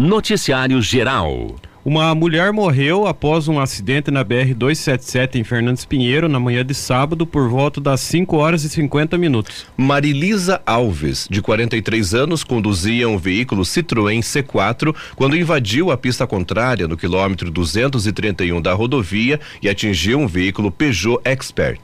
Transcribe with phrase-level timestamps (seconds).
[0.00, 1.56] Noticiário Geral.
[1.84, 7.26] Uma mulher morreu após um acidente na BR-277 em Fernandes Pinheiro na manhã de sábado
[7.26, 9.66] por volta das 5 horas e 50 minutos.
[9.76, 16.88] Marilisa Alves, de 43 anos, conduzia um veículo Citroën C4 quando invadiu a pista contrária
[16.88, 21.78] no quilômetro 231 da rodovia e atingiu um veículo Peugeot Expert.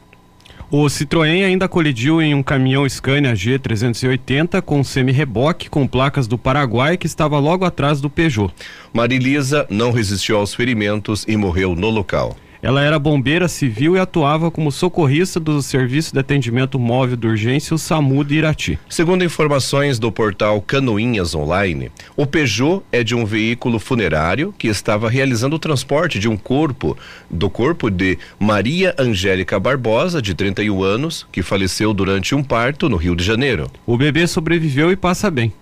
[0.69, 6.97] O Citroën ainda colidiu em um caminhão Scania G380 com semi-reboque com placas do Paraguai
[6.97, 8.53] que estava logo atrás do Peugeot.
[8.91, 12.35] Marilisa não resistiu aos ferimentos e morreu no local.
[12.61, 17.75] Ela era bombeira civil e atuava como socorrista do Serviço de Atendimento Móvel de Urgência,
[17.75, 18.79] o SAMU de Irati.
[18.89, 25.09] Segundo informações do portal Canoinhas Online, o Peugeot é de um veículo funerário que estava
[25.09, 26.97] realizando o transporte de um corpo,
[27.29, 32.97] do corpo de Maria Angélica Barbosa, de 31 anos, que faleceu durante um parto no
[32.97, 33.69] Rio de Janeiro.
[33.85, 35.53] O bebê sobreviveu e passa bem.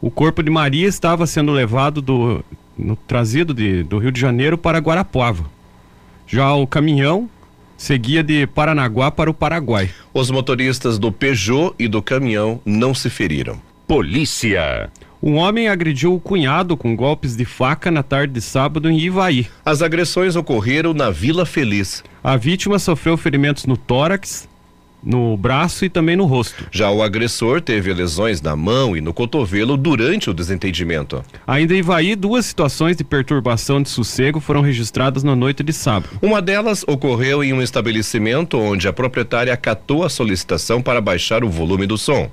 [0.00, 2.44] O corpo de Maria estava sendo levado do
[2.76, 5.44] no, trazido de, do Rio de Janeiro para Guarapuava.
[6.32, 7.28] Já o caminhão
[7.76, 9.90] seguia de Paranaguá para o Paraguai.
[10.14, 13.60] Os motoristas do Peugeot e do caminhão não se feriram.
[13.86, 14.90] Polícia.
[15.22, 19.46] Um homem agrediu o cunhado com golpes de faca na tarde de sábado em Ivaí.
[19.62, 22.02] As agressões ocorreram na Vila Feliz.
[22.24, 24.48] A vítima sofreu ferimentos no tórax,
[25.02, 26.66] no braço e também no rosto.
[26.70, 31.22] Já o agressor teve lesões na mão e no cotovelo durante o desentendimento.
[31.46, 36.18] Ainda em Ivaí, duas situações de perturbação de sossego foram registradas na noite de sábado.
[36.22, 41.50] Uma delas ocorreu em um estabelecimento onde a proprietária acatou a solicitação para baixar o
[41.50, 42.30] volume do som.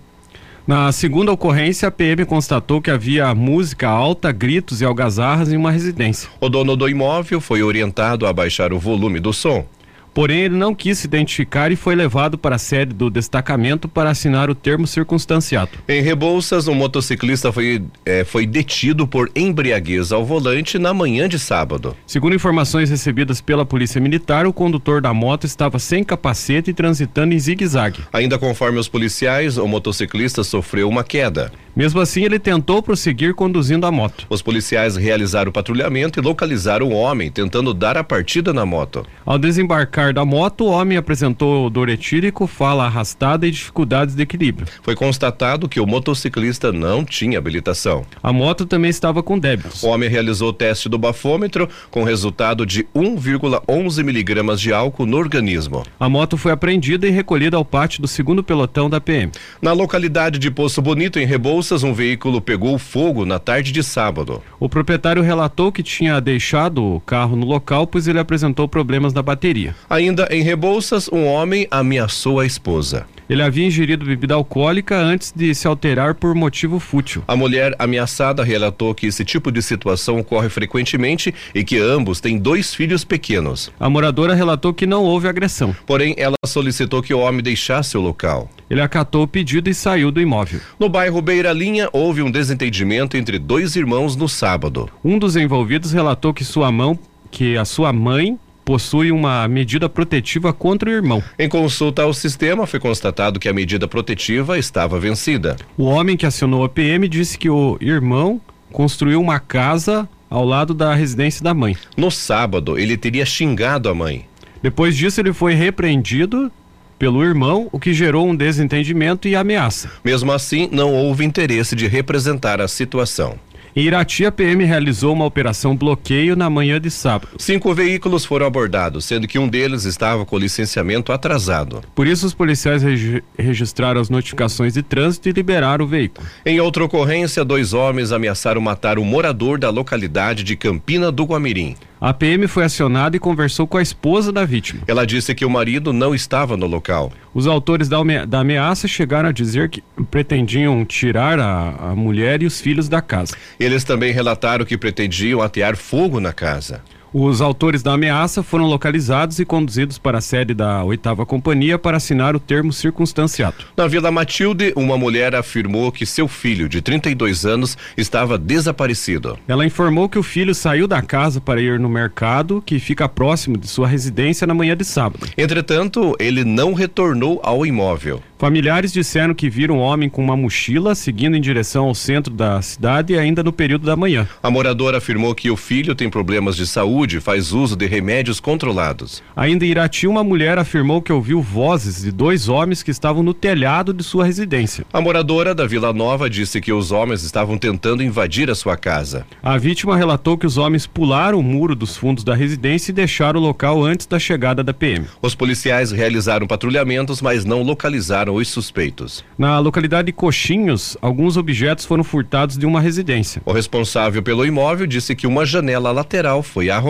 [0.70, 5.72] Na segunda ocorrência, a PM constatou que havia música alta, gritos e algazarras em uma
[5.72, 6.30] residência.
[6.40, 9.66] O dono do imóvel foi orientado a baixar o volume do som.
[10.14, 14.10] Porém, ele não quis se identificar e foi levado para a sede do destacamento para
[14.10, 15.72] assinar o termo circunstanciado.
[15.88, 21.38] Em Rebouças, um motociclista foi, eh, foi detido por embriaguez ao volante na manhã de
[21.38, 21.96] sábado.
[22.06, 27.34] Segundo informações recebidas pela Polícia Militar, o condutor da moto estava sem capacete e transitando
[27.34, 28.02] em zigue-zague.
[28.12, 31.52] Ainda conforme os policiais, o motociclista sofreu uma queda.
[31.75, 34.25] Mesmo assim, ele tentou prosseguir conduzindo a moto.
[34.30, 39.06] Os policiais realizaram o patrulhamento e localizaram o homem, tentando dar a partida na moto.
[39.25, 44.66] Ao desembarcar da moto, o homem apresentou dor etílico, fala arrastada e dificuldades de equilíbrio.
[44.82, 48.06] Foi constatado que o motociclista não tinha habilitação.
[48.24, 49.84] A moto também estava com débitos.
[49.84, 55.18] O homem realizou o teste do bafômetro com resultado de 1,11 miligramas de álcool no
[55.18, 55.84] organismo.
[56.00, 59.34] A moto foi apreendida e recolhida ao pátio do segundo pelotão da PM.
[59.62, 64.42] Na localidade de Poço Bonito, em Rebouças, um veículo pegou fogo na tarde de sábado.
[64.60, 69.22] O proprietário relatou que tinha deixado o carro no local, pois ele apresentou problemas na
[69.22, 69.76] bateria.
[69.89, 73.07] Ainda em Rebouças, um homem ameaçou a esposa.
[73.27, 77.23] Ele havia ingerido bebida alcoólica antes de se alterar por motivo fútil.
[77.27, 82.38] A mulher ameaçada relatou que esse tipo de situação ocorre frequentemente e que ambos têm
[82.38, 83.72] dois filhos pequenos.
[83.79, 85.75] A moradora relatou que não houve agressão.
[85.88, 88.47] Porém, ela solicitou que o homem deixasse o local.
[88.69, 90.59] Ele acatou o pedido e saiu do imóvel.
[90.79, 94.88] No bairro Beira Linha, houve um desentendimento entre dois irmãos no sábado.
[95.03, 96.97] Um dos envolvidos relatou que sua mão,
[97.31, 98.39] que a sua mãe
[98.69, 101.24] possui uma medida protetiva contra o irmão.
[101.40, 105.56] Em consulta ao sistema, foi constatado que a medida protetiva estava vencida.
[105.75, 108.40] O homem que acionou a PM disse que o irmão
[108.72, 111.75] construiu uma casa ao lado da residência da mãe.
[111.97, 114.28] No sábado, ele teria xingado a mãe.
[114.62, 116.51] Depois disso, ele foi repreendido
[117.00, 119.90] pelo irmão, o que gerou um desentendimento e ameaça.
[120.03, 123.40] Mesmo assim, não houve interesse de representar a situação.
[123.75, 127.30] Em Irati, a PM realizou uma operação bloqueio na manhã de sábado.
[127.38, 131.81] Cinco veículos foram abordados, sendo que um deles estava com licenciamento atrasado.
[131.94, 136.25] Por isso, os policiais regi registraram as notificações de trânsito e liberaram o veículo.
[136.46, 141.75] Em outra ocorrência, dois homens ameaçaram matar um morador da localidade de Campina do Guamirim.
[142.01, 144.84] A PM foi acionada e conversou com a esposa da vítima.
[144.88, 147.12] Ela disse que o marido não estava no local.
[147.39, 152.45] Os autores da, da ameaça chegaram a dizer que pretendiam tirar a, a mulher e
[152.45, 153.33] os filhos da casa.
[153.57, 156.81] Eles também relataram que pretendiam atear fogo na casa.
[157.11, 161.97] Os autores da ameaça foram localizados e conduzidos para a sede da oitava companhia para
[161.97, 163.65] assinar o termo circunstanciado.
[163.75, 169.39] Na Vila Matilde, uma mulher afirmou que seu filho, de 32 anos, estava desaparecido.
[169.47, 173.57] Ela informou que o filho saiu da casa para ir no mercado, que fica próximo
[173.57, 175.27] de sua residência na manhã de sábado.
[175.35, 178.21] Entretanto, ele não retornou ao imóvel.
[178.38, 182.61] Familiares disseram que viram um homem com uma mochila seguindo em direção ao centro da
[182.61, 184.25] cidade ainda no período da manhã.
[184.41, 188.42] A moradora afirmou que o filho tem problemas de saúde saúde faz uso de remédios
[188.42, 189.24] controlados.
[189.34, 193.34] Ainda em Irati, uma mulher afirmou que ouviu vozes de dois homens que estavam no
[193.34, 194.86] telhado de sua residência.
[194.92, 199.25] A moradora da Vila Nova disse que os homens estavam tentando invadir a sua casa.
[199.42, 203.40] A vítima relatou que os homens pularam o muro dos fundos da residência e deixaram
[203.40, 205.06] o local antes da chegada da PM.
[205.22, 209.24] Os policiais realizaram patrulhamentos, mas não localizaram os suspeitos.
[209.38, 213.42] Na localidade de Coxinhos, alguns objetos foram furtados de uma residência.
[213.45, 216.88] O responsável pelo imóvel disse que uma janela lateral foi arrombada.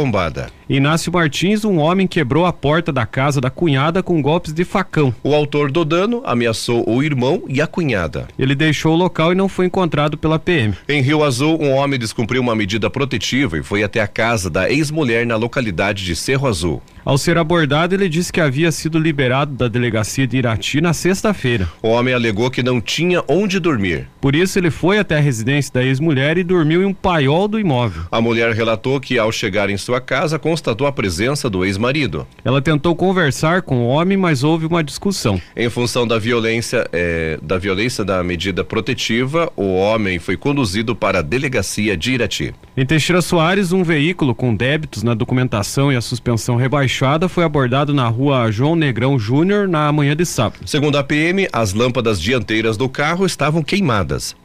[0.69, 5.13] Inácio Martins, um homem quebrou a porta da casa da cunhada com golpes de facão.
[5.23, 8.27] O autor do dano ameaçou o irmão e a cunhada.
[8.37, 10.75] Ele deixou o local e não foi encontrado pela PM.
[10.87, 14.69] Em Rio Azul, um homem descumpriu uma medida protetiva e foi até a casa da
[14.69, 16.81] ex-mulher na localidade de Cerro Azul.
[17.09, 21.67] Ao ser abordado, ele disse que havia sido liberado da delegacia de Irati na sexta-feira.
[21.81, 24.07] O homem alegou que não tinha onde dormir.
[24.21, 27.59] Por isso, ele foi até a residência da ex-mulher e dormiu em um paiol do
[27.59, 28.03] imóvel.
[28.11, 32.27] A mulher relatou que, ao chegar em sua casa, constatou a presença do ex-marido.
[32.45, 35.41] Ela tentou conversar com o homem, mas houve uma discussão.
[35.57, 41.19] Em função da violência, eh, da violência da medida protetiva, o homem foi conduzido para
[41.19, 42.53] a delegacia de Irati.
[42.77, 47.91] Em Teixeira Soares, um veículo com débitos na documentação e a suspensão rebaixada foi abordado
[47.91, 50.67] na rua João Negrão Júnior na manhã de sábado.
[50.67, 54.35] Segundo a PM, as lâmpadas dianteiras do carro estavam queimadas.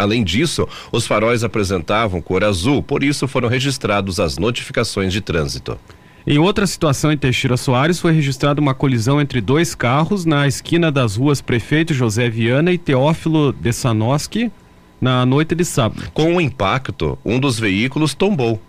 [0.00, 5.78] Além disso, os faróis apresentavam cor azul, por isso foram registrados as notificações de trânsito.
[6.26, 10.90] Em outra situação em Teixeira Soares, foi registrada uma colisão entre dois carros na esquina
[10.90, 14.50] das ruas Prefeito José Viana e Teófilo de Sanoski
[14.98, 16.10] na noite de sábado.
[16.14, 18.60] Com o impacto, um dos veículos tombou.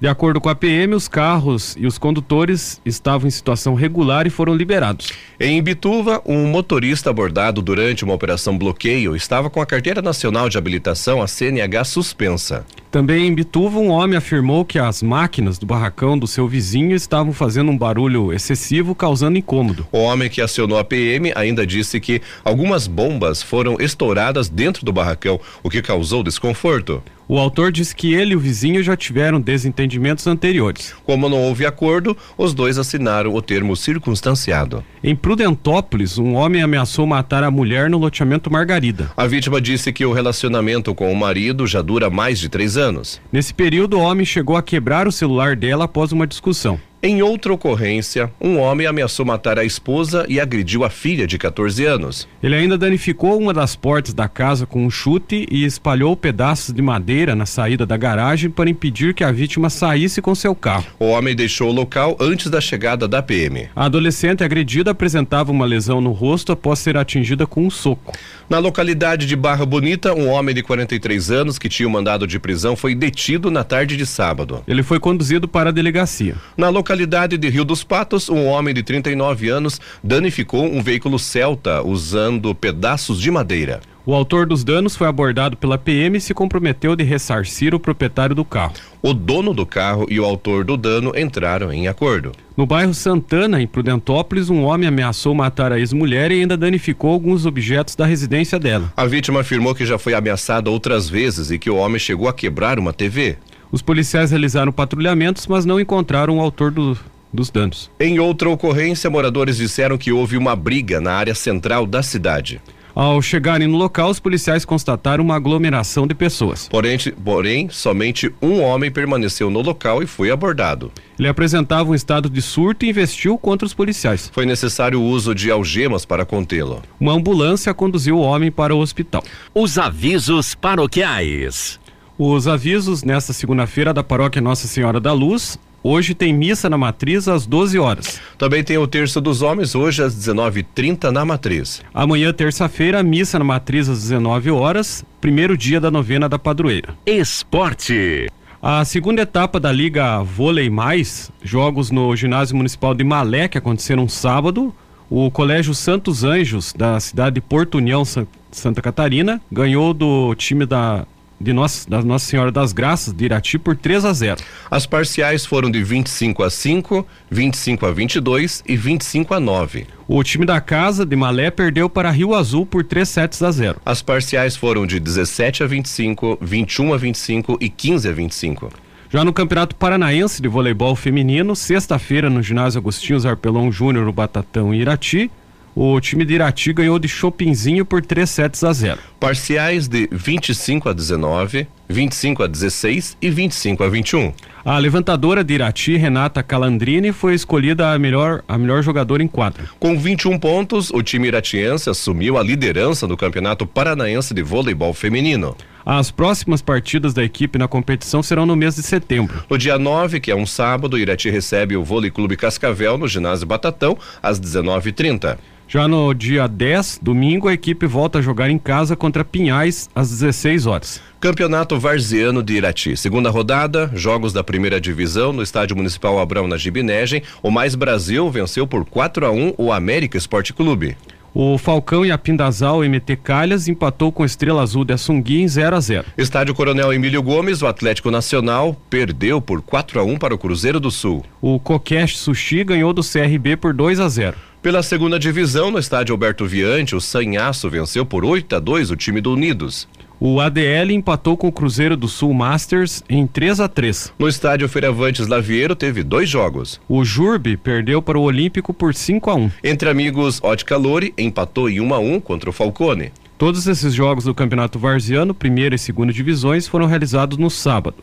[0.00, 4.30] De acordo com a PM, os carros e os condutores estavam em situação regular e
[4.30, 5.12] foram liberados.
[5.38, 10.58] Em Ibituva, um motorista abordado durante uma operação bloqueio estava com a carteira nacional de
[10.58, 12.66] habilitação, a CNH, suspensa.
[12.90, 17.32] Também em Bituva, um homem afirmou que as máquinas do barracão do seu vizinho estavam
[17.32, 19.86] fazendo um barulho excessivo, causando incômodo.
[19.90, 24.92] O homem que acionou a PM ainda disse que algumas bombas foram estouradas dentro do
[24.92, 27.02] barracão, o que causou desconforto.
[27.26, 30.94] O autor disse que ele e o vizinho já tiveram desentendimentos anteriores.
[31.04, 34.84] Como não houve acordo, os dois assinaram o termo circunstanciado.
[35.02, 39.10] Em Prudentópolis, um homem ameaçou matar a mulher no loteamento Margarida.
[39.16, 43.20] A vítima disse que o relacionamento com o marido já dura mais de três anos.
[43.32, 46.78] Nesse período, o homem chegou a quebrar o celular dela após uma discussão.
[47.06, 51.84] Em outra ocorrência, um homem ameaçou matar a esposa e agrediu a filha de 14
[51.84, 52.26] anos.
[52.42, 56.80] Ele ainda danificou uma das portas da casa com um chute e espalhou pedaços de
[56.80, 60.86] madeira na saída da garagem para impedir que a vítima saísse com seu carro.
[60.98, 63.68] O homem deixou o local antes da chegada da PM.
[63.76, 68.14] A adolescente agredida apresentava uma lesão no rosto após ser atingida com um soco.
[68.48, 72.38] Na localidade de Barra Bonita, um homem de 43 anos que tinha um mandado de
[72.38, 74.62] prisão foi detido na tarde de sábado.
[74.68, 76.36] Ele foi conduzido para a delegacia.
[76.54, 81.82] Na localidade de Rio dos Patos, um homem de 39 anos danificou um veículo Celta
[81.82, 83.80] usando pedaços de madeira.
[84.06, 88.34] O autor dos danos foi abordado pela PM e se comprometeu de ressarcir o proprietário
[88.34, 88.74] do carro.
[89.00, 92.32] O dono do carro e o autor do dano entraram em acordo.
[92.54, 97.46] No bairro Santana, em Prudentópolis, um homem ameaçou matar a ex-mulher e ainda danificou alguns
[97.46, 98.92] objetos da residência dela.
[98.94, 102.34] A vítima afirmou que já foi ameaçada outras vezes e que o homem chegou a
[102.34, 103.38] quebrar uma TV.
[103.72, 106.94] Os policiais realizaram patrulhamentos, mas não encontraram o autor do,
[107.32, 107.90] dos danos.
[107.98, 112.60] Em outra ocorrência, moradores disseram que houve uma briga na área central da cidade.
[112.94, 116.68] Ao chegarem no local, os policiais constataram uma aglomeração de pessoas.
[116.68, 120.92] Porém, porém, somente um homem permaneceu no local e foi abordado.
[121.18, 124.30] Ele apresentava um estado de surto e investiu contra os policiais.
[124.32, 126.82] Foi necessário o uso de algemas para contê-lo.
[127.00, 129.24] Uma ambulância conduziu o homem para o hospital.
[129.52, 131.80] Os avisos paroquiais.
[132.16, 135.58] Os avisos nesta segunda-feira da paróquia Nossa Senhora da Luz.
[135.86, 138.18] Hoje tem missa na matriz às 12 horas.
[138.38, 141.82] Também tem o terço dos homens hoje às 19h30 na matriz.
[141.92, 146.96] Amanhã, terça-feira, missa na matriz às 19 horas, primeiro dia da novena da padroeira.
[147.04, 148.28] Esporte.
[148.62, 154.08] A segunda etapa da Liga Vôlei Mais, jogos no Ginásio Municipal de Malé, que aconteceram
[154.08, 154.74] sábado.
[155.10, 158.04] O Colégio Santos Anjos, da cidade de Porto União,
[158.50, 161.06] Santa Catarina, ganhou do time da
[161.44, 164.40] de Nossa, da Nossa Senhora das Graças de Irati por 3 a 0.
[164.70, 169.86] As parciais foram de 25 a 5, 25 a 22 e 25 a 9.
[170.08, 173.80] O time da casa de Malé perdeu para Rio Azul por 3 sets a 0.
[173.84, 178.70] As parciais foram de 17 a 25, 21 a 25 e 15 a 25.
[179.10, 184.74] Já no Campeonato Paranaense de Voleibol Feminino, sexta-feira no ginásio Agostinho Zarpelon Júnior, no Batatão,
[184.74, 185.30] Irati,
[185.76, 189.00] O time de Irati ganhou de Chopinzinho por 3 sets a 0.
[189.18, 194.32] Parciais de 25 a 19, 25 a 16 e 25 a 21.
[194.64, 199.64] A levantadora de Irati, Renata Calandrini, foi escolhida a melhor, a melhor jogadora em quadra.
[199.80, 205.56] Com 21 pontos, o time iratiense assumiu a liderança do Campeonato Paranaense de Voleibol Feminino.
[205.84, 209.44] As próximas partidas da equipe na competição serão no mês de setembro.
[209.50, 213.46] No dia 9, que é um sábado, Irati recebe o Vôlei Clube Cascavel no ginásio
[213.46, 215.36] Batatão às 19h30.
[215.66, 220.10] Já no dia 10, domingo, a equipe volta a jogar em casa contra Pinhais às
[220.10, 221.00] 16 horas.
[221.18, 222.96] Campeonato Varziano de Irati.
[222.96, 227.22] Segunda rodada, jogos da primeira divisão no Estádio Municipal Abrão na Gibinegem.
[227.42, 230.96] O Mais Brasil venceu por 4 a 1 o América Esporte Clube.
[231.36, 235.74] O Falcão e a Pindazal MT Calhas empatou com Estrela Azul de Assungui em 0
[235.74, 236.06] a 0.
[236.16, 240.78] Estádio Coronel Emílio Gomes, o Atlético Nacional perdeu por 4 a 1 para o Cruzeiro
[240.78, 241.24] do Sul.
[241.40, 244.36] O Coqueste Sushi ganhou do CRB por 2 a 0.
[244.64, 248.96] Pela segunda divisão, no estádio Alberto Viante, o Sanhaço venceu por 8 a 2 o
[248.96, 249.86] time do Unidos.
[250.18, 254.14] O ADL empatou com o Cruzeiro do Sul Masters em 3 a 3.
[254.18, 256.80] No estádio Feirantes Lavieiro teve dois jogos.
[256.88, 259.50] O Jurbe perdeu para o Olímpico por 5 a 1.
[259.62, 263.12] Entre amigos, Ótica Lore empatou em 1 a 1 contra o Falcone.
[263.36, 267.98] Todos esses jogos do Campeonato Varziano, primeira e segunda divisões, foram realizados no sábado.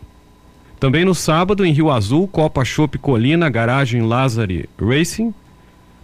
[0.80, 5.34] Também no sábado, em Rio Azul, Copa Chopp Colina, Garagem Lázari Racing,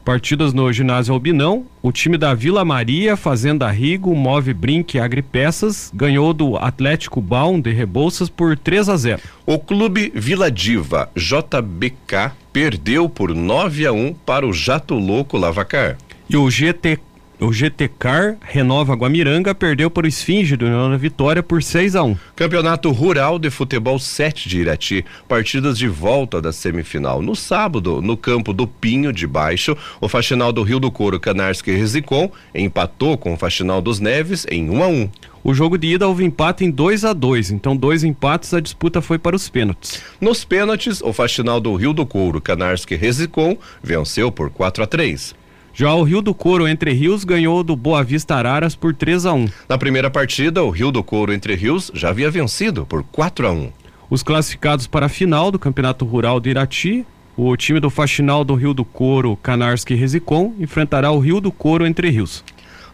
[0.08, 6.34] Partidas no ginásio Albinão, o time da Vila Maria, Fazenda Rigo, Move Brinque Agripeças ganhou
[6.34, 9.22] do Atlético Baum de Rebouças por 3 a 0.
[9.46, 15.98] O clube Vila Diva JBK perdeu por 9 a 1 para o Jato Louco Lavacar.
[16.30, 17.00] E o GT
[17.40, 21.96] o GT Car Renova Guamiranga perdeu para o Esfinge do União da Vitória por 6
[21.96, 22.18] a 1.
[22.36, 25.06] Campeonato Rural de Futebol 7 de Irati.
[25.28, 27.22] Partidas de volta da semifinal.
[27.22, 31.72] No sábado, no campo do Pinho de Baixo, o Faxinal do Rio do Couro Canarski
[31.72, 35.10] Resicom empatou com o Faxinal dos Neves em 1 a 1.
[35.44, 39.02] O jogo de ida houve empate em 2 a 2 então dois empates, a disputa
[39.02, 40.02] foi para os pênaltis.
[40.20, 45.47] Nos pênaltis, o Faxinal do Rio do Couro Canarski Resicom venceu por 4 a 3.
[45.80, 49.34] Já o Rio do Couro Entre Rios ganhou do Boa Vista Araras por 3 a
[49.34, 49.48] 1.
[49.70, 53.52] Na primeira partida, o Rio do Couro Entre Rios já havia vencido por 4 a
[53.52, 53.72] 1.
[54.10, 57.06] Os classificados para a final do Campeonato Rural de Irati,
[57.38, 61.86] o time do Faxinal do Rio do Couro, Canarski Resicom, enfrentará o Rio do Couro
[61.86, 62.44] Entre Rios.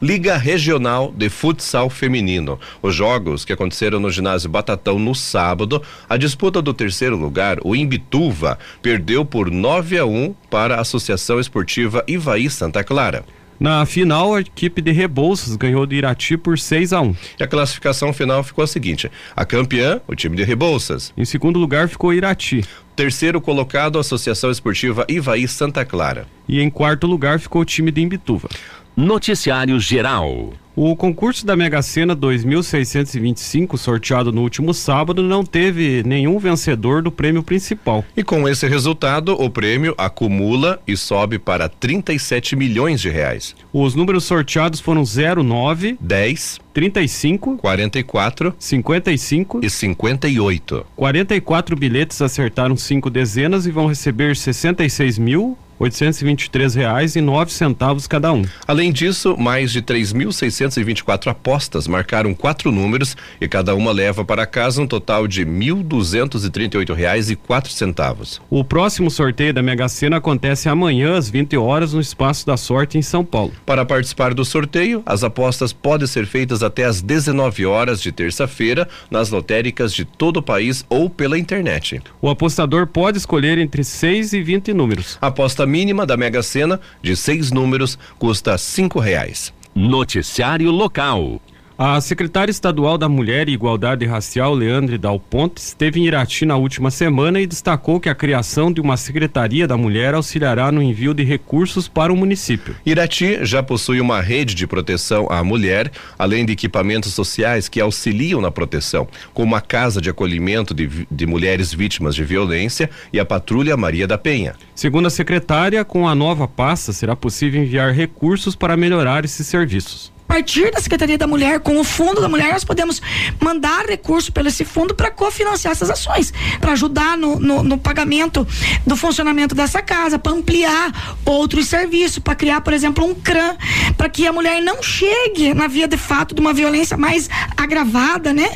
[0.03, 2.59] Liga Regional de Futsal Feminino.
[2.81, 7.73] Os jogos que aconteceram no ginásio Batatão no sábado, a disputa do terceiro lugar, o
[7.73, 13.23] Imbituva, perdeu por 9 a 1 para a Associação Esportiva Ivaí Santa Clara.
[13.57, 17.15] Na final, a equipe de Rebouças ganhou de Irati por 6 a 1.
[17.39, 21.13] E a classificação final ficou a seguinte: a campeã, o time de Rebouças.
[21.15, 22.65] Em segundo lugar ficou Irati.
[22.93, 26.27] Terceiro colocado, a Associação Esportiva Ivaí Santa Clara.
[26.47, 28.49] E em quarto lugar ficou o time de Imbituva.
[28.95, 30.53] Noticiário Geral.
[30.75, 37.11] O concurso da Mega Sena 2625, sorteado no último sábado, não teve nenhum vencedor do
[37.11, 38.03] prêmio principal.
[38.17, 43.55] E com esse resultado, o prêmio acumula e sobe para 37 milhões de reais.
[43.71, 50.85] Os números sorteados foram 09, 10, 35, 44 55 e 58.
[50.95, 58.07] 44 bilhetes acertaram cinco dezenas e vão receber 66 mil 823 reais e nove centavos
[58.07, 58.43] cada um.
[58.65, 64.81] Além disso, mais de 3.624 apostas marcaram quatro números e cada uma leva para casa
[64.81, 68.41] um total de 1.238 reais e quatro centavos.
[68.49, 72.97] O próximo sorteio da Mega Sena acontece amanhã às 20 horas no Espaço da Sorte
[72.97, 73.51] em São Paulo.
[73.65, 78.87] Para participar do sorteio, as apostas podem ser feitas até às 19 horas de terça-feira
[79.11, 82.01] nas lotéricas de todo o país ou pela internet.
[82.21, 85.17] O apostador pode escolher entre 6 e 20 números.
[85.19, 89.51] Aposta mínima da Mega Sena de seis números custa cinco reais.
[89.73, 91.41] Noticiário local.
[91.85, 96.55] A secretária estadual da Mulher e Igualdade Racial, Leandre Dal Ponte, esteve em Irati na
[96.55, 101.13] última semana e destacou que a criação de uma Secretaria da Mulher auxiliará no envio
[101.13, 102.73] de recursos para o município.
[102.85, 108.39] Irati já possui uma rede de proteção à mulher, além de equipamentos sociais que auxiliam
[108.39, 113.25] na proteção, como a Casa de Acolhimento de, de Mulheres Vítimas de Violência e a
[113.25, 114.55] Patrulha Maria da Penha.
[114.73, 120.12] Segundo a secretária, com a nova pasta será possível enviar recursos para melhorar esses serviços
[120.33, 122.99] partir da Secretaria da Mulher, com o Fundo da Mulher, nós podemos
[123.39, 128.45] mandar recurso pelo esse fundo para cofinanciar essas ações, para ajudar no, no, no, pagamento
[128.83, 133.55] do funcionamento dessa casa, para ampliar outros serviços, para criar, por exemplo, um CRAM,
[133.95, 138.33] para que a mulher não chegue na via de fato de uma violência mais agravada,
[138.33, 138.49] né?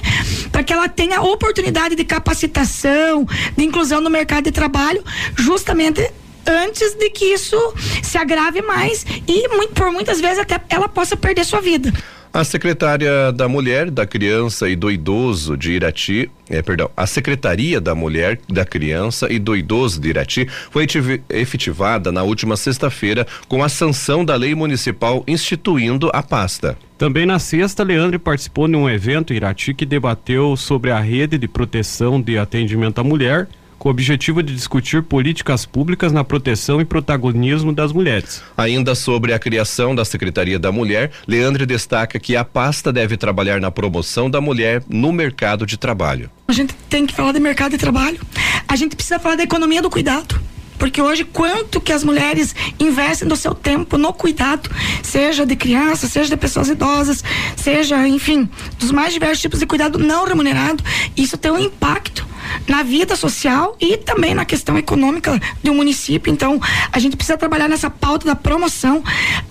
[0.52, 3.24] Para que ela tenha oportunidade de capacitação,
[3.56, 5.04] de inclusão no mercado de trabalho,
[5.36, 6.12] justamente
[6.48, 7.58] antes de que isso
[8.02, 11.92] se agrave mais e muito, por muitas vezes até ela possa perder sua vida.
[12.34, 17.82] A secretária da Mulher, da Criança e do Idoso de Irati, é, perdão, a Secretaria
[17.82, 20.86] da Mulher, da Criança e do Idoso de Irati foi
[21.30, 26.78] efetivada na última sexta-feira com a sanção da lei municipal instituindo a pasta.
[26.98, 31.38] Também na sexta, Leandro participou de um evento em Irati que debateu sobre a rede
[31.40, 33.48] de proteção de atendimento à mulher
[33.88, 38.44] com o objetivo de discutir políticas públicas na proteção e protagonismo das mulheres.
[38.58, 43.62] Ainda sobre a criação da Secretaria da Mulher, Leandro destaca que a pasta deve trabalhar
[43.62, 46.30] na promoção da mulher no mercado de trabalho.
[46.50, 48.20] A gente tem que falar de mercado de trabalho.
[48.68, 50.38] A gente precisa falar da economia do cuidado.
[50.78, 54.70] Porque hoje, quanto que as mulheres investem do seu tempo no cuidado,
[55.02, 57.24] seja de crianças, seja de pessoas idosas,
[57.56, 60.84] seja, enfim, dos mais diversos tipos de cuidado não remunerado,
[61.16, 62.28] isso tem um impacto
[62.68, 66.32] na vida social e também na questão econômica do município.
[66.32, 66.60] Então,
[66.92, 69.04] a gente precisa trabalhar nessa pauta da promoção.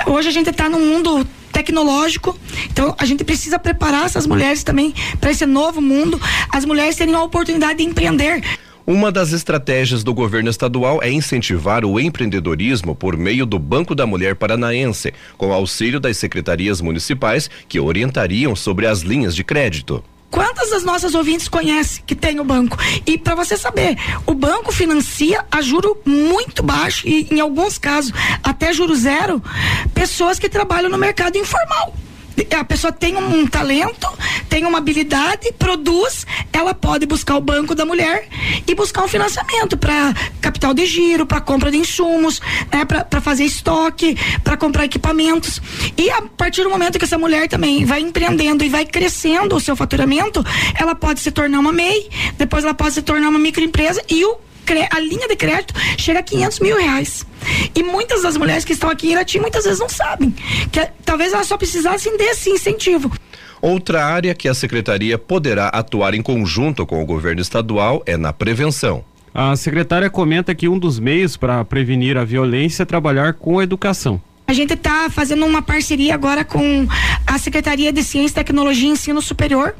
[0.07, 2.39] Hoje a gente está num mundo tecnológico.
[2.71, 6.21] Então, a gente precisa preparar essas mulheres também para esse novo mundo.
[6.51, 8.43] As mulheres terem a oportunidade de empreender.
[8.87, 14.07] Uma das estratégias do governo estadual é incentivar o empreendedorismo por meio do Banco da
[14.07, 20.05] Mulher Paranaense, com auxílio das secretarias municipais que orientariam sobre as linhas de crédito.
[20.37, 22.77] Quantas das nossas ouvintes conhecem que tem o banco?
[23.07, 28.13] E para você saber, o banco financia a juro muito baixo e em alguns casos
[28.43, 29.43] até juro zero
[29.95, 31.95] pessoas que trabalham no mercado informal
[32.59, 34.07] a pessoa tem um, um, talento,
[34.49, 38.29] tem uma habilidade, produz, ela pode buscar o banco da mulher
[38.67, 42.41] e buscar um financiamento para capital de giro, para compra de insumos,
[42.73, 45.61] né, para fazer estoque, para comprar equipamentos.
[45.97, 49.61] E a partir do momento que essa mulher também vai empreendendo e vai crescendo o
[49.61, 50.45] seu faturamento,
[50.79, 54.46] ela pode se tornar uma MEI, depois ela pode se tornar uma microempresa e o
[54.73, 57.27] a linha de crédito chega a 500 mil reais.
[57.75, 60.35] E muitas das mulheres que estão aqui em Irati muitas vezes não sabem
[60.71, 63.13] que talvez elas só precisassem desse incentivo.
[63.61, 68.33] Outra área que a secretaria poderá atuar em conjunto com o governo estadual é na
[68.33, 69.05] prevenção.
[69.35, 73.63] A secretária comenta que um dos meios para prevenir a violência é trabalhar com a
[73.63, 74.21] educação.
[74.47, 76.87] A gente está fazendo uma parceria agora com
[77.27, 79.75] a Secretaria de Ciência, Tecnologia e Ensino Superior,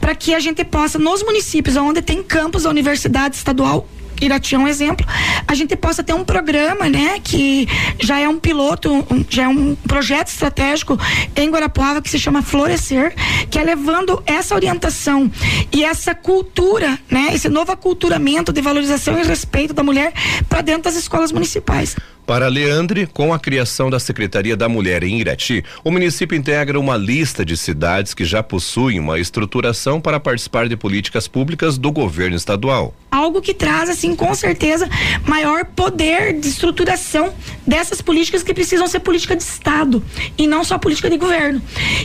[0.00, 3.86] para que a gente possa, nos municípios onde tem campus da Universidade Estadual
[4.20, 5.06] Irati é um exemplo,
[5.46, 7.68] a gente possa ter um programa, né, que
[8.00, 10.98] já é um piloto, um, já é um projeto estratégico
[11.34, 13.14] em Guarapuava que se chama Florescer,
[13.50, 15.30] que é levando essa orientação
[15.72, 20.12] e essa cultura, né, esse novo aculturamento de valorização e respeito da mulher
[20.48, 21.96] para dentro das escolas municipais.
[22.26, 26.96] Para Leandre, com a criação da Secretaria da Mulher em Irati, o município integra uma
[26.96, 32.34] lista de cidades que já possuem uma estruturação para participar de políticas públicas do governo
[32.34, 32.92] estadual.
[33.12, 34.88] Algo que traz, assim, com certeza,
[35.24, 37.32] maior poder de estruturação
[37.64, 40.02] dessas políticas que precisam ser política de Estado
[40.36, 41.62] e não só política de governo.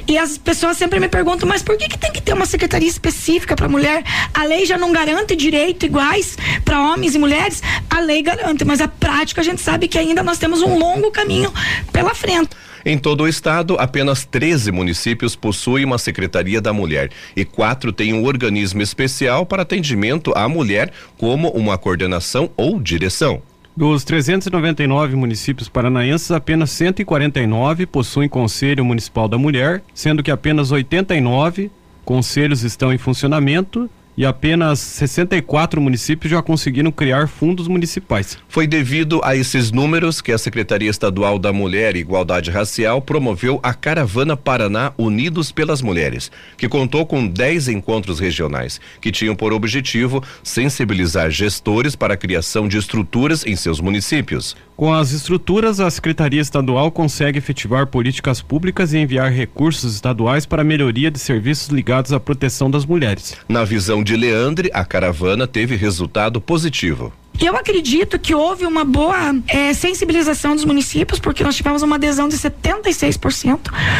[0.07, 2.88] E as pessoas sempre me perguntam, mas por que, que tem que ter uma secretaria
[2.88, 4.03] específica para mulher?
[4.36, 7.63] A lei já não garante direito iguais para homens e mulheres?
[7.89, 10.78] A lei garante, mas a prática a gente sabe que ainda ainda nós temos um
[10.78, 11.52] longo caminho
[11.91, 12.50] pela frente.
[12.84, 18.13] Em todo o estado, apenas 13 municípios possuem uma Secretaria da Mulher e quatro têm
[18.13, 23.41] um organismo especial para atendimento à mulher, como uma coordenação ou direção.
[23.78, 31.71] Dos 399 municípios paranaenses, apenas 149 possuem Conselho Municipal da Mulher, sendo que apenas 89
[32.04, 38.38] conselhos estão em funcionamento e apenas 64 municípios já conseguiram criar fundos municipais.
[38.47, 43.60] Foi devido a esses números que a Secretaria Estadual da Mulher e Igualdade Racial promoveu
[43.63, 49.54] a Caravana Paraná Unidos pelas Mulheres, que contou com 10 encontros regionais, que tinham por
[49.54, 54.56] objetivo sensibilizar gestores para a criação de estruturas em seus municípios.
[54.82, 60.63] Com as estruturas, a Secretaria Estadual consegue efetivar políticas públicas e enviar recursos estaduais para
[60.63, 63.38] a melhoria de serviços ligados à proteção das mulheres.
[63.48, 67.13] Na visão de Leandre, a caravana teve resultado positivo.
[67.39, 72.30] Eu acredito que houve uma boa é, sensibilização dos municípios, porque nós tivemos uma adesão
[72.30, 73.60] de 76%.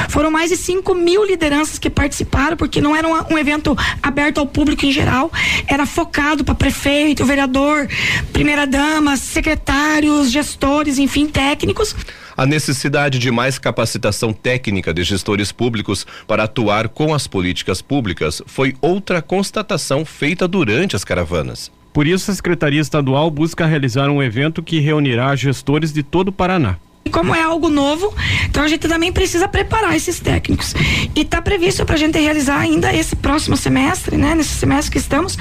[0.10, 4.40] Foram mais de 5 mil lideranças que participaram, porque não era um, um evento aberto
[4.40, 5.32] ao público em geral,
[5.68, 7.88] era focado para prefeito, vereador,
[8.32, 11.96] primeira-dama, secretários, gestores, enfim, técnicos.
[12.38, 18.42] A necessidade de mais capacitação técnica de gestores públicos para atuar com as políticas públicas
[18.46, 21.72] foi outra constatação feita durante as caravanas.
[21.94, 26.32] Por isso, a Secretaria Estadual busca realizar um evento que reunirá gestores de todo o
[26.32, 26.78] Paraná.
[27.04, 28.14] E como é algo novo,
[28.48, 30.76] então a gente também precisa preparar esses técnicos.
[31.16, 34.36] E está previsto para a gente realizar ainda esse próximo semestre, né?
[34.36, 35.36] Nesse semestre que estamos,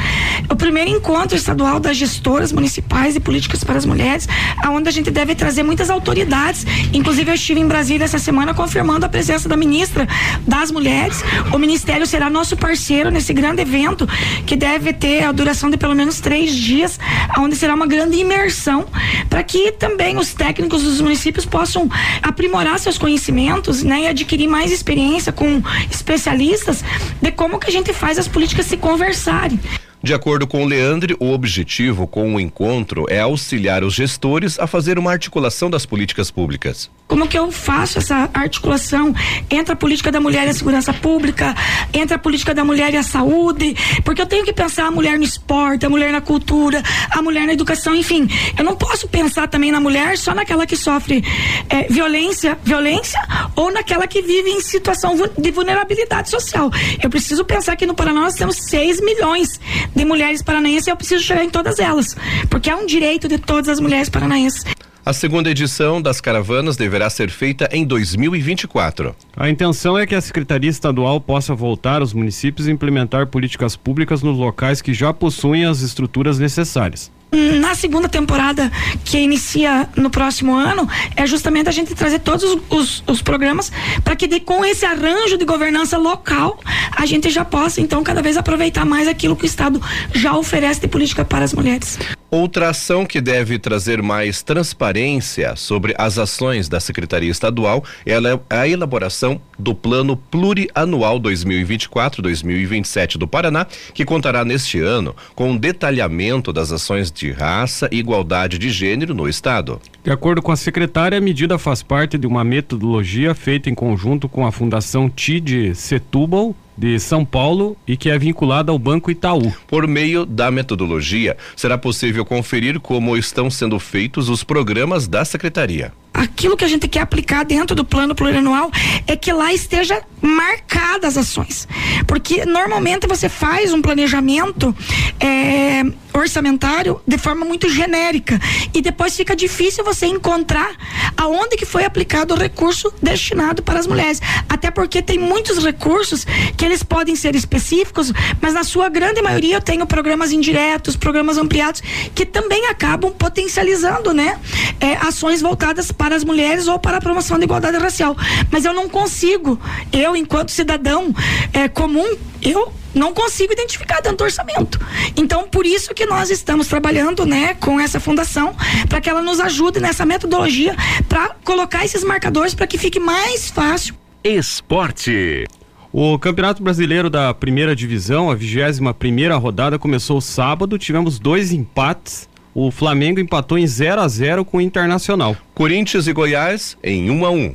[0.48, 4.28] o primeiro encontro estadual das gestoras municipais e políticas para as mulheres,
[4.62, 6.66] aonde a gente deve trazer muitas autoridades.
[6.92, 10.06] Inclusive eu estive em Brasília essa semana confirmando a presença da ministra
[10.46, 11.22] das mulheres.
[11.52, 14.06] O ministério será nosso parceiro nesse grande evento
[14.46, 16.98] que deve ter a duração de pelo menos três dias,
[17.38, 18.86] onde será uma grande imersão
[19.28, 21.88] para que também os técnicos dos municípios possam
[22.22, 26.84] aprimorar seus conhecimentos né, e adquirir mais experiência com especialistas
[27.20, 29.58] de como que a gente faz as políticas se conversarem.
[30.02, 34.66] De acordo com o Leandre, o objetivo com o encontro é auxiliar os gestores a
[34.66, 36.90] fazer uma articulação das políticas públicas.
[37.06, 39.14] Como que eu faço essa articulação
[39.50, 41.54] entre a política da mulher e a segurança pública,
[41.92, 43.76] entre a política da mulher e a saúde?
[44.02, 47.46] Porque eu tenho que pensar a mulher no esporte, a mulher na cultura, a mulher
[47.46, 48.26] na educação, enfim.
[48.56, 51.22] Eu não posso pensar também na mulher só naquela que sofre
[51.68, 53.20] é, violência, violência,
[53.60, 56.70] ou naquela que vive em situação de vulnerabilidade social.
[57.02, 59.60] Eu preciso pensar que no Paraná nós temos 6 milhões
[59.94, 62.16] de mulheres paranaenses e eu preciso chegar em todas elas,
[62.48, 64.64] porque é um direito de todas as mulheres paranaenses.
[65.04, 69.14] A segunda edição das caravanas deverá ser feita em 2024.
[69.36, 74.22] A intenção é que a Secretaria Estadual possa voltar aos municípios e implementar políticas públicas
[74.22, 78.70] nos locais que já possuem as estruturas necessárias na segunda temporada
[79.04, 83.70] que inicia no próximo ano é justamente a gente trazer todos os, os, os programas
[84.02, 86.58] para que de, com esse arranjo de governança local
[86.90, 89.80] a gente já possa então cada vez aproveitar mais aquilo que o estado
[90.14, 91.98] já oferece de política para as mulheres.
[92.30, 98.12] Outra ação que deve trazer mais transparência sobre as ações da Secretaria Estadual é
[98.48, 106.52] a elaboração do Plano Plurianual 2024-2027 do Paraná, que contará neste ano com um detalhamento
[106.52, 109.80] das ações de raça e igualdade de gênero no Estado.
[110.04, 114.28] De acordo com a secretária, a medida faz parte de uma metodologia feita em conjunto
[114.28, 119.52] com a Fundação TID Setúbal de São Paulo e que é vinculada ao Banco Itaú.
[119.66, 125.92] Por meio da metodologia, será possível conferir como estão sendo feitos os programas da secretaria
[126.12, 128.70] aquilo que a gente quer aplicar dentro do plano plurianual
[129.06, 131.68] é que lá esteja marcadas as ações.
[132.06, 134.74] Porque normalmente você faz um planejamento
[135.18, 138.38] é, orçamentário de forma muito genérica
[138.74, 140.70] e depois fica difícil você encontrar
[141.16, 144.20] aonde que foi aplicado o recurso destinado para as mulheres.
[144.48, 149.56] Até porque tem muitos recursos que eles podem ser específicos, mas na sua grande maioria
[149.56, 151.82] eu tenho programas indiretos, programas ampliados
[152.14, 154.38] que também acabam potencializando, né,
[154.80, 158.16] é, ações voltadas para as mulheres ou para a promoção da igualdade racial.
[158.50, 159.60] Mas eu não consigo,
[159.92, 161.14] eu enquanto cidadão
[161.52, 164.80] é, comum, eu não consigo identificar dentro do orçamento.
[165.14, 168.56] Então, por isso que nós estamos trabalhando, né, com essa fundação,
[168.88, 170.74] para que ela nos ajude nessa metodologia
[171.06, 173.94] para colocar esses marcadores para que fique mais fácil.
[174.24, 175.44] Esporte.
[175.92, 180.78] O Campeonato Brasileiro da Primeira Divisão, a 21 primeira rodada, começou sábado.
[180.78, 185.36] Tivemos dois empates o Flamengo empatou em 0 a 0 com o Internacional.
[185.54, 187.54] Corinthians e Goiás em 1 a 1.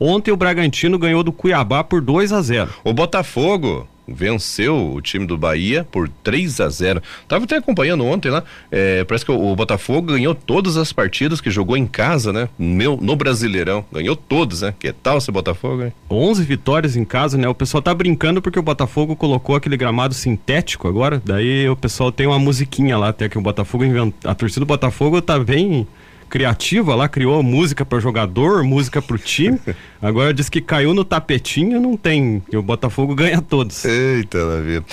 [0.00, 2.70] Ontem o Bragantino ganhou do Cuiabá por 2 a 0.
[2.84, 7.02] O Botafogo venceu o time do Bahia por 3 a 0.
[7.26, 8.42] Tava até acompanhando ontem lá.
[8.70, 12.48] É, parece que o, Botafogo ganhou todas as partidas que jogou em casa, né?
[12.58, 13.84] Meu, no Brasileirão.
[13.92, 14.74] Ganhou todos, né?
[14.78, 15.92] Que tal esse Botafogo, hein?
[16.10, 17.48] 11 vitórias em casa, né?
[17.48, 21.20] O pessoal tá brincando porque o Botafogo colocou aquele gramado sintético agora.
[21.24, 23.84] Daí o pessoal tem uma musiquinha lá, até que o Botafogo.
[24.24, 25.86] A torcida do Botafogo tá bem
[26.28, 29.58] criativa lá, criou música para jogador, música para o time.
[30.00, 32.42] Agora diz que caiu no tapetinho, não tem.
[32.52, 33.84] O Botafogo ganha todos.
[33.84, 34.84] Eita, na vida.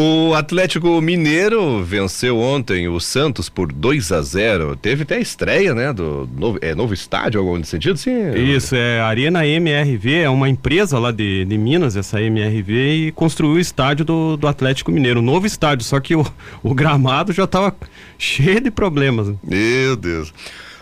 [0.00, 4.76] O Atlético Mineiro venceu ontem o Santos por 2 a 0.
[4.76, 8.12] Teve até a estreia, né, do novo, é, novo estádio, algum sentido, sim?
[8.36, 12.72] Isso, é Arena MRV, é uma empresa lá de, de Minas, essa MRV,
[13.08, 16.24] e construiu o estádio do, do Atlético Mineiro, um novo estádio, só que o,
[16.62, 17.74] o gramado já estava
[18.16, 19.34] cheio de problemas.
[19.42, 20.32] Meu Deus.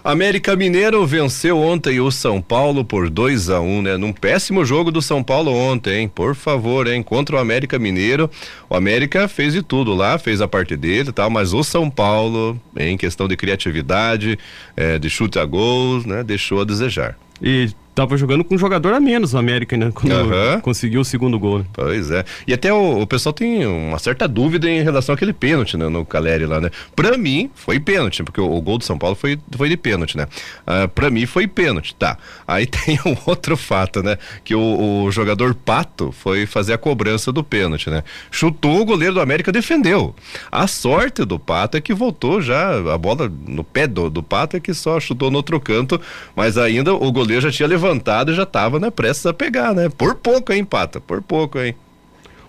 [0.06, 3.96] América Mineiro venceu ontem o São Paulo por 2 a 1 um, né?
[3.96, 6.08] Num péssimo jogo do São Paulo ontem, hein?
[6.08, 7.02] Por favor, hein?
[7.02, 8.30] Contra o América Mineiro.
[8.70, 11.90] O América fez de tudo lá, fez a parte dele e tal, mas o São
[11.90, 14.38] Paulo, em questão de criatividade,
[14.76, 16.22] é, de chute a gols, né?
[16.22, 17.18] Deixou a desejar.
[17.42, 19.90] E tava jogando com um jogador a menos o América, né?
[19.92, 20.60] Quando Aham.
[20.60, 21.60] conseguiu o segundo gol.
[21.60, 21.64] né?
[21.72, 22.26] Pois é.
[22.46, 26.04] E até o, o pessoal tem uma certa dúvida em relação àquele pênalti né, no
[26.04, 26.70] Caleri lá, né?
[26.94, 30.14] Pra mim, foi pênalti, porque o, o gol do São Paulo foi, foi de pênalti,
[30.14, 30.26] né?
[30.66, 32.18] Ah, pra mim, foi pênalti, tá.
[32.46, 34.18] Aí tem um outro fato, né?
[34.44, 38.04] Que o, o jogador Pato foi fazer a cobrança do pênalti, né?
[38.30, 40.14] Chutou, o goleiro do América defendeu.
[40.52, 44.54] A sorte do Pato é que voltou já, a bola no pé do, do Pato
[44.54, 45.98] é que só chutou no outro canto,
[46.36, 49.88] mas ainda o goleiro já tinha levantado já tava, né, prestes a pegar, né?
[49.88, 51.00] Por pouco, hein, Pata?
[51.00, 51.74] Por pouco, hein?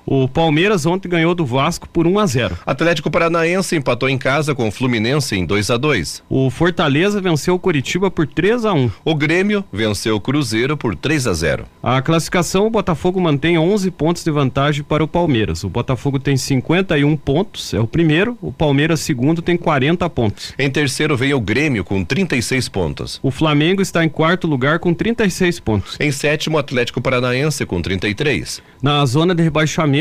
[0.09, 2.57] O Palmeiras ontem ganhou do Vasco por 1 a 0.
[2.65, 7.55] Atlético Paranaense empatou em casa com o Fluminense em 2 a 2 O Fortaleza venceu
[7.55, 8.89] o Curitiba por 3 a 1.
[9.03, 13.91] O Grêmio venceu o Cruzeiro por 3 a 0 A classificação, o Botafogo mantém 11
[13.91, 15.65] pontos de vantagem para o Palmeiras.
[15.65, 18.37] O Botafogo tem 51 pontos, é o primeiro.
[18.41, 20.53] O Palmeiras, segundo, tem 40 pontos.
[20.57, 23.19] Em terceiro veio o Grêmio com 36 pontos.
[23.21, 25.97] O Flamengo está em quarto lugar com 36 pontos.
[25.99, 28.61] Em sétimo, o Atlético Paranaense com 33.
[28.81, 29.96] Na zona de rebaixamento,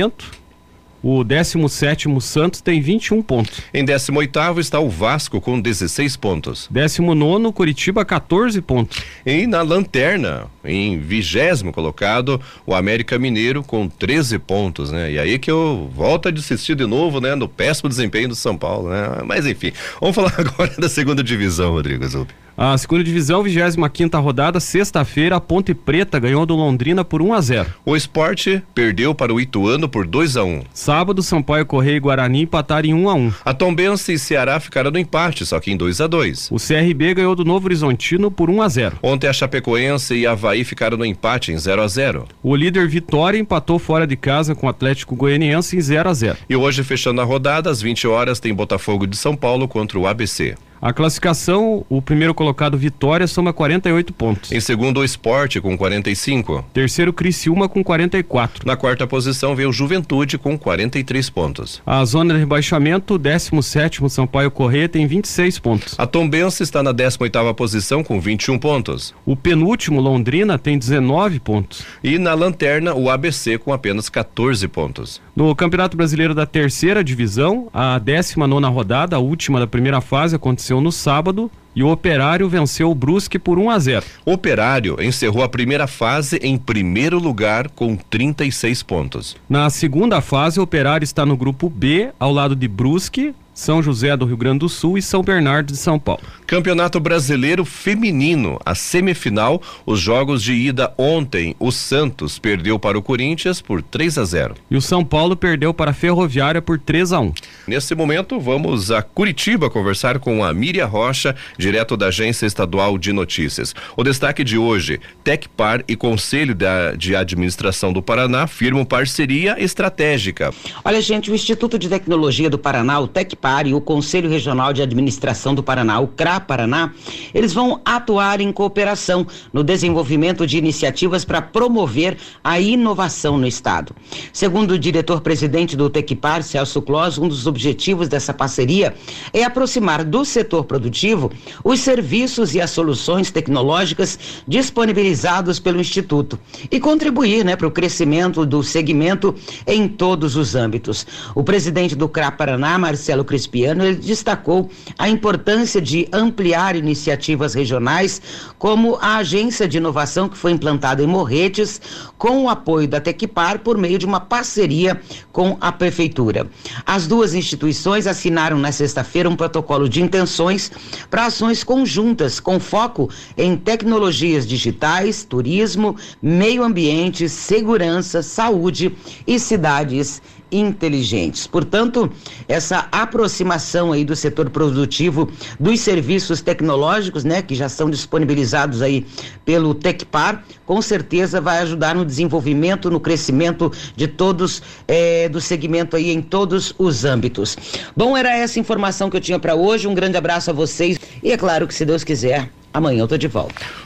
[1.03, 3.61] o 17 Santos tem 21 pontos.
[3.73, 6.69] Em 18 está o Vasco com 16 pontos.
[6.69, 8.99] 19 Curitiba, 14 pontos.
[9.25, 15.13] E na lanterna, em vigésimo colocado, o América Mineiro com 13 pontos, né?
[15.13, 17.37] E aí que eu volto a desistir de novo, né?
[17.37, 19.23] No péssimo desempenho do São Paulo, né?
[19.25, 22.46] Mas enfim, vamos falar agora da segunda divisão, Rodrigo Zup.
[22.59, 27.41] A segunda divisão, 25 rodada, sexta-feira, a Ponte Preta ganhou do Londrina por 1 a
[27.43, 27.75] 0.
[27.85, 32.43] O esporte perdeu para o Ituano por 2 a 1 Sábado, Sampaio Correia e Guarani
[32.43, 33.33] empataram em 1 a 1.
[33.45, 37.13] A Tombense e Ceará ficaram no empate, só que em 2 a 2 O CRB
[37.13, 38.99] ganhou do Novo Horizontino por 1 a 0.
[39.03, 43.39] Ontem a Chapecoense e Havaí ficaram no empate em 0 a 0 O líder Vitória
[43.39, 46.39] empatou fora de casa com o Atlético Goianiense em 0 a 0.
[46.49, 50.07] E hoje, fechando a rodada, às 20 horas, tem Botafogo de São Paulo contra o
[50.07, 50.55] ABC.
[50.81, 54.53] A classificação, o primeiro colocado Vitória soma 48 pontos.
[54.53, 56.65] Em segundo, o Esporte com 45.
[56.73, 58.67] Terceiro, Criciúma com 44.
[58.67, 61.83] Na quarta posição veio o Juventude com 43 pontos.
[61.87, 65.95] A zona de rebaixamento, 17º Sampaio Corrêa tem 26 pontos.
[65.99, 69.15] A Tombense está na 18ª posição com 21 pontos.
[69.25, 71.85] O penúltimo, Londrina, tem 19 pontos.
[72.03, 75.21] E na lanterna, o ABC com apenas 14 pontos.
[75.35, 80.66] No Campeonato Brasileiro da Terceira Divisão, a 19ª rodada, a última da primeira fase, aconteceu
[80.71, 84.07] no sábado e o Operário venceu o Brusque por 1 a 0.
[84.25, 89.37] O Operário encerrou a primeira fase em primeiro lugar com 36 pontos.
[89.47, 94.17] Na segunda fase, o Operário está no grupo B, ao lado de Brusque, São José
[94.17, 96.23] do Rio Grande do Sul e São Bernardo de São Paulo.
[96.47, 103.03] Campeonato Brasileiro Feminino, a semifinal, os jogos de ida ontem, o Santos perdeu para o
[103.03, 104.55] Corinthians por 3 a 0.
[104.71, 107.33] E o São Paulo perdeu para a Ferroviária por 3 a 1.
[107.67, 113.13] Nesse momento, vamos a Curitiba conversar com a Miriam Rocha, direto da Agência Estadual de
[113.13, 113.75] Notícias.
[113.97, 120.55] O destaque de hoje: Tecpar e Conselho da, de Administração do Paraná firmam parceria estratégica.
[120.85, 124.81] Olha, gente, o Instituto de Tecnologia do Paraná, o Tecpar, e o Conselho Regional de
[124.81, 126.93] Administração do Paraná, o CRA Paraná,
[127.35, 133.95] eles vão atuar em cooperação no desenvolvimento de iniciativas para promover a inovação no Estado.
[134.33, 138.95] Segundo o diretor-presidente do Tecpar, Celso Clós, um dos objetivos dessa parceria
[139.33, 141.31] é aproximar do setor produtivo
[141.65, 146.39] os serviços e as soluções tecnológicas disponibilizados pelo Instituto
[146.71, 149.35] e contribuir né, para o crescimento do segmento
[149.67, 151.07] em todos os âmbitos.
[151.35, 158.21] O presidente do CRA Paraná, Marcelo Crispiano, ele destacou a importância de ampliar iniciativas regionais,
[158.59, 161.81] como a agência de inovação que foi implantada em Morretes,
[162.19, 165.01] com o apoio da Tecpar por meio de uma parceria
[165.33, 166.49] com a prefeitura.
[166.85, 170.71] As duas instituições assinaram na sexta-feira um protocolo de intenções
[171.11, 178.95] para ações conjuntas com foco em tecnologias digitais, turismo, meio ambiente, segurança, saúde
[179.27, 181.47] e cidades inteligentes.
[181.47, 182.11] Portanto,
[182.49, 189.07] essa aproximação aí do setor produtivo dos serviços tecnológicos, né, que já são disponibilizados aí
[189.45, 195.97] pelo Tecpar, com certeza vai ajudar no desenvolvimento, no crescimento de todos eh, do segmento
[195.97, 197.57] aí em todos os âmbitos.
[197.97, 199.89] Bom, era essa informação que eu tinha para hoje.
[199.89, 203.17] Um grande abraço a vocês e é claro que se Deus quiser, amanhã eu tô
[203.17, 203.67] de volta.